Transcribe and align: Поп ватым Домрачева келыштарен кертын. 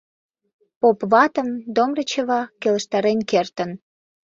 Поп 0.79 0.99
ватым 1.11 1.49
Домрачева 1.75 2.41
келыштарен 2.61 3.19
кертын. 3.29 3.69